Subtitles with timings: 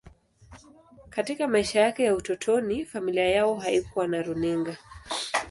[1.09, 4.77] Katika maisha yake ya utotoni, familia yao haikuwa na runinga.